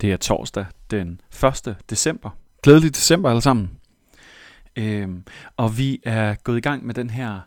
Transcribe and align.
Det 0.00 0.12
er 0.12 0.16
torsdag 0.16 0.66
den 0.90 1.20
1. 1.44 1.76
december. 1.90 2.30
Glædelig 2.62 2.94
december 2.94 3.30
alle 3.30 3.42
sammen. 3.42 3.70
Øhm, 4.76 5.24
og 5.56 5.78
vi 5.78 6.00
er 6.04 6.34
gået 6.34 6.58
i 6.58 6.60
gang 6.60 6.86
med 6.86 6.94
den 6.94 7.10
her 7.10 7.40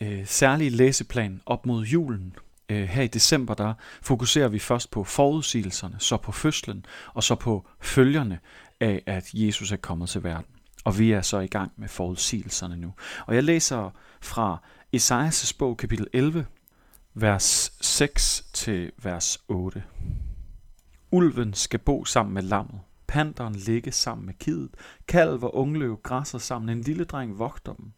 øh, 0.00 0.26
særlige 0.26 0.70
læseplan 0.70 1.40
op 1.46 1.66
mod 1.66 1.84
julen. 1.84 2.36
Øh, 2.68 2.88
her 2.88 3.02
i 3.02 3.06
december 3.06 3.54
der 3.54 3.74
fokuserer 4.02 4.48
vi 4.48 4.58
først 4.58 4.90
på 4.90 5.04
forudsigelserne, 5.04 5.96
så 5.98 6.16
på 6.16 6.32
fødslen, 6.32 6.86
og 7.14 7.22
så 7.22 7.34
på 7.34 7.66
følgerne 7.80 8.38
af, 8.80 9.02
at 9.06 9.30
Jesus 9.34 9.72
er 9.72 9.76
kommet 9.76 10.08
til 10.08 10.24
verden. 10.24 10.46
Og 10.84 10.98
vi 10.98 11.12
er 11.12 11.22
så 11.22 11.38
i 11.38 11.46
gang 11.46 11.72
med 11.76 11.88
forudsigelserne 11.88 12.76
nu. 12.76 12.92
Og 13.26 13.34
jeg 13.34 13.44
læser 13.44 13.90
fra 14.20 14.62
Esajas 14.92 15.52
bog 15.52 15.76
kapitel 15.76 16.06
11, 16.12 16.46
vers 17.14 17.72
6 17.80 18.44
til 18.52 18.92
vers 19.02 19.38
8. 19.48 19.82
Ulven 21.14 21.54
skal 21.54 21.78
bo 21.78 22.04
sammen 22.04 22.34
med 22.34 22.42
lammet, 22.42 22.80
panderen 23.06 23.54
ligge 23.54 23.92
sammen 23.92 24.26
med 24.26 24.34
kidet, 24.34 24.74
kalv 25.08 25.44
og 25.44 25.54
ungløv 25.54 26.00
græsser 26.02 26.38
sammen, 26.38 26.68
en 26.68 26.80
lille 26.80 27.04
dreng 27.04 27.38
vogter 27.38 27.74
dem. 27.74 27.92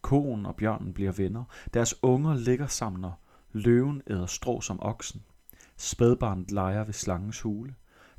Koen 0.00 0.46
og 0.46 0.56
bjørnen 0.56 0.94
bliver 0.94 1.12
venner, 1.12 1.44
deres 1.74 1.94
unger 2.02 2.34
ligger 2.34 2.66
sammen, 2.66 3.04
og 3.04 3.14
løven 3.52 4.02
æder 4.10 4.26
strå 4.26 4.60
som 4.60 4.78
oksen. 4.82 5.22
Spædbarnet 5.76 6.50
leger 6.50 6.84
ved 6.84 6.92
slangens 6.92 7.40
hule, 7.40 7.74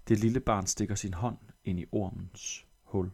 det 0.07 0.19
lille 0.19 0.39
barn 0.39 0.67
stikker 0.67 0.95
sin 0.95 1.13
hånd 1.13 1.37
ind 1.65 1.79
i 1.79 1.85
ormens 1.91 2.65
hul. 2.83 3.11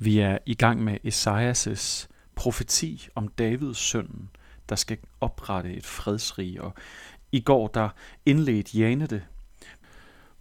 Vi 0.00 0.18
er 0.18 0.38
i 0.46 0.54
gang 0.54 0.84
med 0.84 0.98
Esajas' 1.04 2.08
profeti 2.34 3.08
om 3.14 3.28
Davids 3.28 3.78
søn, 3.78 4.28
der 4.68 4.76
skal 4.76 4.98
oprette 5.20 5.74
et 5.74 5.86
fredsrige. 5.86 6.62
Og 6.62 6.74
i 7.32 7.40
går 7.40 7.68
der 7.68 7.88
indledte 8.26 8.78
Jane 8.78 9.06
det 9.06 9.22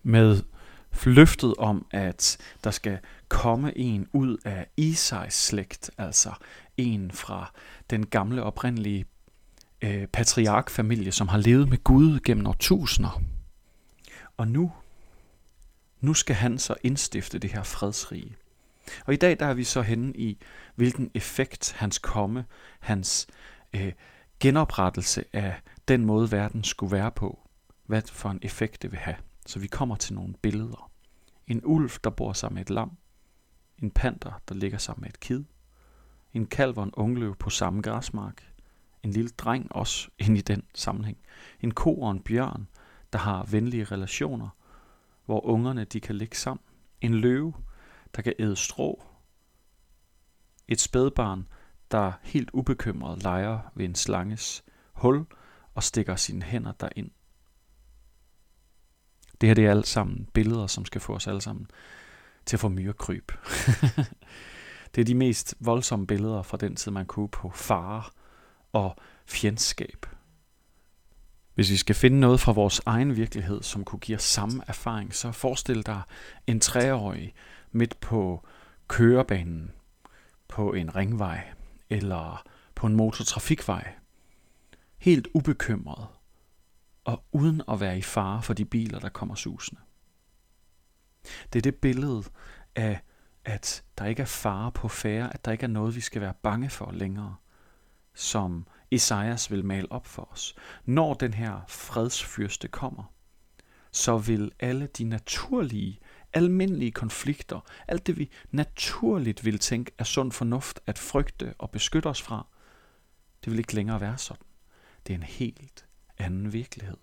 med 0.04 0.42
løftet 1.06 1.56
om, 1.58 1.86
at 1.92 2.38
der 2.64 2.72
skal 2.72 3.00
komme 3.28 3.78
en 3.78 4.08
ud 4.14 4.38
af 4.46 4.68
Isais 4.78 5.34
slægt, 5.34 5.92
altså 5.98 6.32
en 6.78 7.12
fra 7.12 7.52
den 7.90 8.06
gamle 8.06 8.44
oprindelige 8.44 9.06
øh, 9.82 10.08
patriarkfamilie, 10.08 11.12
som 11.12 11.28
har 11.28 11.38
levet 11.38 11.70
med 11.70 11.84
Gud 11.84 12.20
gennem 12.20 12.48
årtusinder. 12.48 13.22
Og 14.38 14.48
nu, 14.48 14.72
nu 16.02 16.14
skal 16.14 16.36
han 16.36 16.58
så 16.58 16.76
indstifte 16.84 17.40
det 17.40 17.52
her 17.52 17.64
fredsrige. 17.64 18.36
Og 19.06 19.14
i 19.14 19.18
dag 19.18 19.40
der 19.40 19.46
er 19.46 19.54
vi 19.54 19.64
så 19.64 19.82
henne 19.82 20.14
i, 20.16 20.38
hvilken 20.76 21.12
effekt 21.14 21.74
hans 21.78 21.98
komme, 21.98 22.46
hans 22.80 23.28
øh, 23.74 23.92
genoprettelse 24.40 25.24
af 25.34 25.62
den 25.88 26.06
måde, 26.06 26.32
verden 26.32 26.64
skulle 26.64 26.92
være 26.92 27.12
på, 27.12 27.50
hvad 27.86 28.02
for 28.02 28.30
en 28.30 28.40
effekt 28.42 28.82
det 28.82 28.92
vil 28.92 29.00
have. 29.00 29.18
Så 29.46 29.60
vi 29.60 29.68
kommer 29.68 29.96
til 29.96 30.14
nogle 30.14 30.34
billeder. 30.42 30.92
En 31.48 31.62
ulv, 31.64 31.90
der 32.04 32.10
bor 32.10 32.34
sammen 32.34 32.56
med 32.56 32.62
et 32.62 32.70
lam. 32.70 32.98
En 33.78 33.92
panter, 33.92 34.42
der 34.50 34.56
ligger 34.56 34.78
sammen 34.78 35.02
med 35.02 35.10
et 35.10 35.20
kid. 35.20 35.44
En 36.34 36.46
kalv 36.46 36.78
og 36.78 36.84
en 36.84 36.94
ungløv 36.94 37.36
på 37.36 37.50
samme 37.50 37.82
græsmark. 37.82 38.54
En 39.04 39.12
lille 39.12 39.30
dreng 39.30 39.72
også 39.72 40.10
ind 40.20 40.38
i 40.38 40.42
den 40.42 40.64
sammenhæng. 40.76 41.18
En 41.60 41.72
ko 41.72 42.02
og 42.02 42.12
en 42.12 42.20
bjørn, 42.20 42.68
der 43.14 43.20
har 43.20 43.44
venlige 43.44 43.84
relationer, 43.84 44.50
hvor 45.26 45.46
ungerne 45.46 45.84
de 45.84 46.00
kan 46.00 46.16
ligge 46.16 46.38
sammen. 46.38 46.64
En 47.02 47.14
løve, 47.14 47.54
der 48.16 48.22
kan 48.22 48.34
æde 48.40 48.56
strå. 48.56 49.04
Et 50.68 50.82
spædbarn, 50.82 51.48
der 51.92 52.12
helt 52.24 52.50
ubekymret 52.54 53.24
leger 53.24 53.60
ved 53.76 53.86
en 53.86 53.96
slanges 53.96 54.64
hul 54.94 55.26
og 55.76 55.84
stikker 55.84 56.16
sine 56.16 56.44
hænder 56.44 56.72
derind. 56.72 57.12
Det 59.42 59.50
her 59.50 59.54
det 59.54 59.66
er 59.66 59.72
alt 59.72 59.88
sammen 59.88 60.28
billeder, 60.34 60.68
som 60.68 60.86
skal 60.86 61.02
få 61.02 61.16
os 61.16 61.28
alle 61.28 61.42
sammen 61.42 61.68
til 62.46 62.56
at 62.56 62.60
få 62.60 62.70
myrekryb. 62.70 63.32
det 64.96 65.02
er 65.02 65.06
de 65.06 65.16
mest 65.16 65.56
voldsomme 65.60 66.08
billeder 66.08 66.42
fra 66.42 66.58
den 66.58 66.76
tid, 66.76 66.92
man 66.92 67.06
kunne 67.06 67.30
på 67.30 67.50
fare 67.50 68.04
og 68.74 68.96
fjendskab. 69.26 70.06
Hvis 71.54 71.72
vi 71.72 71.78
skal 71.78 71.96
finde 71.96 72.20
noget 72.20 72.40
fra 72.40 72.52
vores 72.52 72.82
egen 72.86 73.16
virkelighed, 73.16 73.64
som 73.64 73.86
kunne 73.86 74.00
give 74.00 74.16
os 74.16 74.24
samme 74.24 74.64
erfaring, 74.68 75.16
så 75.16 75.32
forestil 75.32 75.86
dig 75.86 76.02
en 76.48 76.60
treårig 76.60 77.34
midt 77.72 78.00
på 78.00 78.48
kørebanen 78.88 79.72
på 80.48 80.74
en 80.74 80.96
ringvej 80.96 81.54
eller 81.90 82.44
på 82.76 82.88
en 82.88 82.96
motortrafikvej. 82.96 83.94
Helt 84.98 85.28
ubekymret 85.34 86.08
og 87.06 87.24
uden 87.32 87.62
at 87.72 87.80
være 87.80 87.98
i 87.98 88.02
fare 88.02 88.42
for 88.42 88.54
de 88.54 88.66
biler, 88.66 89.00
der 89.00 89.10
kommer 89.10 89.36
susende. 89.36 89.82
Det 91.54 91.60
er 91.60 91.72
det 91.72 91.76
billede 91.76 92.24
af, 92.76 93.02
at 93.46 93.84
der 93.98 94.06
ikke 94.06 94.22
er 94.22 94.26
fare 94.26 94.72
på 94.72 94.88
færre, 94.88 95.34
at 95.34 95.46
der 95.46 95.52
ikke 95.52 95.64
er 95.64 95.68
noget, 95.68 95.96
vi 95.96 96.02
skal 96.02 96.22
være 96.22 96.34
bange 96.44 96.70
for 96.70 96.92
længere, 96.92 97.36
som 98.16 98.68
Esajas 98.92 99.52
vil 99.52 99.66
male 99.66 99.92
op 99.92 100.06
for 100.06 100.30
os. 100.32 100.56
Når 100.86 101.14
den 101.14 101.34
her 101.34 101.62
fredsfyrste 101.68 102.68
kommer, 102.68 103.14
så 103.92 104.18
vil 104.18 104.52
alle 104.60 104.88
de 104.88 105.04
naturlige, 105.04 106.00
almindelige 106.38 106.92
konflikter, 106.92 107.60
alt 107.88 108.08
det 108.08 108.18
vi 108.18 108.32
naturligt 108.52 109.46
vil 109.46 109.60
tænke 109.60 109.92
er 109.98 110.04
sund 110.04 110.32
fornuft 110.32 110.80
at 110.86 111.00
frygte 111.00 111.54
og 111.58 111.72
beskytte 111.72 112.08
os 112.08 112.22
fra, 112.22 112.48
det 113.46 113.52
vil 113.52 113.60
ikke 113.60 113.76
længere 113.76 114.02
være 114.02 114.18
sådan. 114.18 114.46
Det 115.08 115.14
er 115.14 115.18
en 115.18 115.24
helt 115.24 115.86
anden 116.18 116.54
virkelighed. 116.54 116.98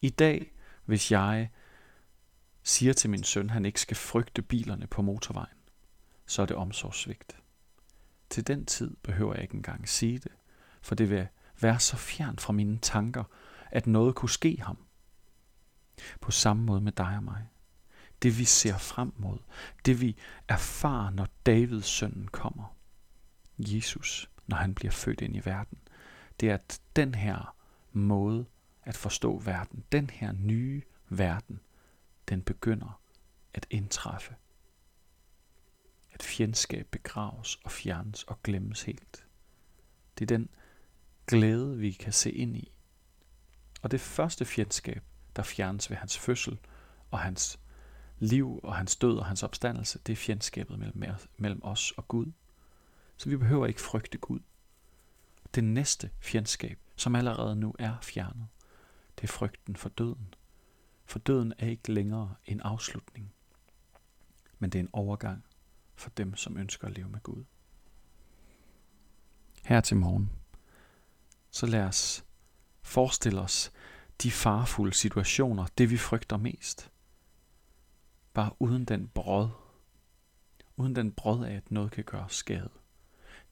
I 0.00 0.10
dag, 0.10 0.52
hvis 0.84 1.12
jeg 1.12 1.50
siger 2.62 2.92
til 2.92 3.10
min 3.10 3.24
søn, 3.24 3.46
at 3.46 3.52
han 3.52 3.64
ikke 3.64 3.80
skal 3.80 3.96
frygte 3.96 4.42
bilerne 4.42 4.86
på 4.86 5.02
motorvejen, 5.02 5.58
så 6.26 6.42
er 6.42 6.46
det 6.46 6.56
omsorgssvigt. 6.56 7.36
Til 8.30 8.46
den 8.46 8.66
tid 8.66 8.96
behøver 9.02 9.34
jeg 9.34 9.42
ikke 9.42 9.54
engang 9.54 9.88
sige 9.88 10.18
det, 10.18 10.32
for 10.82 10.94
det 10.94 11.10
vil 11.10 11.28
være 11.60 11.80
så 11.80 11.96
fjern 11.96 12.38
fra 12.38 12.52
mine 12.52 12.78
tanker, 12.78 13.24
at 13.70 13.86
noget 13.86 14.14
kunne 14.14 14.30
ske 14.30 14.60
ham. 14.62 14.87
På 16.20 16.30
samme 16.30 16.62
måde 16.62 16.80
med 16.80 16.92
dig 16.92 17.16
og 17.16 17.22
mig. 17.22 17.48
Det 18.22 18.38
vi 18.38 18.44
ser 18.44 18.78
frem 18.78 19.12
mod, 19.16 19.38
det 19.84 20.00
vi 20.00 20.16
erfarer, 20.48 21.10
når 21.10 21.28
Davids 21.46 21.86
sønnen 21.86 22.28
kommer. 22.28 22.76
Jesus, 23.58 24.30
når 24.46 24.56
han 24.56 24.74
bliver 24.74 24.92
født 24.92 25.20
ind 25.20 25.36
i 25.36 25.44
verden. 25.44 25.78
Det 26.40 26.50
er 26.50 26.54
at 26.54 26.80
den 26.96 27.14
her 27.14 27.56
måde 27.92 28.46
at 28.82 28.96
forstå 28.96 29.38
verden, 29.38 29.84
den 29.92 30.10
her 30.10 30.32
nye 30.32 30.82
verden, 31.08 31.60
den 32.28 32.42
begynder 32.42 33.00
at 33.54 33.66
indtræffe. 33.70 34.34
At 36.12 36.22
fjendskab 36.22 36.88
begraves 36.90 37.56
og 37.64 37.70
fjernes 37.70 38.24
og 38.24 38.42
glemmes 38.42 38.82
helt. 38.82 39.26
Det 40.18 40.30
er 40.30 40.36
den 40.36 40.48
glæde, 41.26 41.78
vi 41.78 41.92
kan 41.92 42.12
se 42.12 42.32
ind 42.32 42.56
i. 42.56 42.72
Og 43.82 43.90
det 43.90 44.00
første 44.00 44.44
fjendskab, 44.44 45.02
der 45.38 45.44
fjernes 45.44 45.90
ved 45.90 45.96
hans 45.96 46.18
fødsel 46.18 46.58
og 47.10 47.18
hans 47.18 47.60
liv 48.18 48.60
og 48.62 48.76
hans 48.76 48.96
død 48.96 49.18
og 49.18 49.26
hans 49.26 49.42
opstandelse, 49.42 49.98
det 50.06 50.12
er 50.12 50.16
fjendskabet 50.16 50.78
mellem, 50.78 51.04
mellem 51.36 51.60
os 51.64 51.92
og 51.96 52.08
Gud. 52.08 52.32
Så 53.16 53.28
vi 53.28 53.36
behøver 53.36 53.66
ikke 53.66 53.80
frygte 53.80 54.18
Gud. 54.18 54.40
Det 55.54 55.64
næste 55.64 56.10
fjendskab, 56.20 56.78
som 56.96 57.14
allerede 57.14 57.56
nu 57.56 57.74
er 57.78 57.94
fjernet, 58.02 58.46
det 59.16 59.24
er 59.24 59.32
frygten 59.32 59.76
for 59.76 59.88
døden. 59.88 60.34
For 61.04 61.18
døden 61.18 61.52
er 61.58 61.66
ikke 61.66 61.92
længere 61.92 62.34
en 62.44 62.60
afslutning, 62.60 63.32
men 64.58 64.70
det 64.70 64.78
er 64.78 64.82
en 64.82 64.90
overgang 64.92 65.44
for 65.94 66.10
dem, 66.10 66.36
som 66.36 66.56
ønsker 66.56 66.88
at 66.88 66.96
leve 66.96 67.08
med 67.08 67.20
Gud. 67.20 67.44
Her 69.64 69.80
til 69.80 69.96
morgen, 69.96 70.30
så 71.50 71.66
lad 71.66 71.82
os 71.82 72.24
forestille 72.82 73.40
os 73.40 73.72
de 74.22 74.30
farfulde 74.30 74.94
situationer, 74.94 75.66
det 75.78 75.90
vi 75.90 75.96
frygter 75.96 76.36
mest. 76.36 76.90
Bare 78.34 78.50
uden 78.58 78.84
den 78.84 79.08
brød. 79.08 79.48
Uden 80.76 80.96
den 80.96 81.12
brød 81.12 81.44
af, 81.44 81.54
at 81.54 81.70
noget 81.70 81.90
kan 81.90 82.04
gøre 82.04 82.30
skade. 82.30 82.70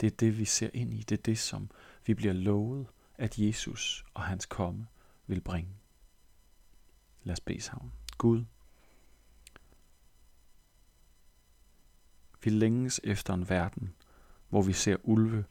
Det 0.00 0.06
er 0.06 0.16
det, 0.16 0.38
vi 0.38 0.44
ser 0.44 0.70
ind 0.74 0.94
i. 0.94 1.02
Det 1.02 1.18
er 1.18 1.22
det, 1.22 1.38
som 1.38 1.70
vi 2.06 2.14
bliver 2.14 2.32
lovet, 2.32 2.86
at 3.14 3.38
Jesus 3.38 4.04
og 4.14 4.22
hans 4.22 4.46
komme 4.46 4.86
vil 5.26 5.40
bringe. 5.40 5.70
Lad 7.22 7.32
os 7.32 7.40
bede 7.40 7.60
sammen. 7.60 7.92
Gud, 8.18 8.44
vi 12.44 12.50
længes 12.50 13.00
efter 13.04 13.34
en 13.34 13.48
verden, 13.48 13.94
hvor 14.48 14.62
vi 14.62 14.72
ser 14.72 14.96
ulve 15.02 15.44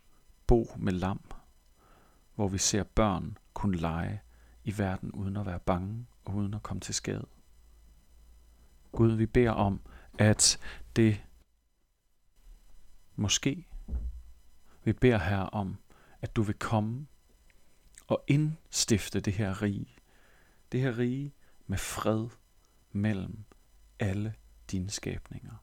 bo 0.47 0.71
med 0.77 0.93
lam, 0.93 1.31
hvor 2.35 2.47
vi 2.47 2.57
ser 2.57 2.83
børn 2.83 3.37
kunne 3.53 3.77
lege 3.77 4.21
i 4.65 4.77
verden 4.77 5.11
uden 5.11 5.37
at 5.37 5.45
være 5.45 5.59
bange 5.59 6.05
og 6.25 6.35
uden 6.35 6.53
at 6.53 6.63
komme 6.63 6.81
til 6.81 6.95
skade. 6.95 7.25
Gud, 8.91 9.11
vi 9.11 9.25
beder 9.25 9.51
om, 9.51 9.81
at 10.19 10.59
det 10.95 11.23
måske, 13.15 13.67
vi 14.83 14.93
beder 14.93 15.17
her 15.17 15.39
om, 15.39 15.77
at 16.21 16.35
du 16.35 16.41
vil 16.41 16.55
komme 16.55 17.07
og 18.07 18.23
indstifte 18.27 19.19
det 19.19 19.33
her 19.33 19.61
rige 19.61 19.95
det 20.71 20.81
her 20.81 20.97
rige 20.97 21.33
med 21.67 21.77
fred 21.77 22.27
mellem 22.91 23.43
alle 23.99 24.33
dine 24.71 24.89
skabninger. 24.89 25.55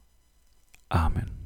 Amen. 0.90 1.41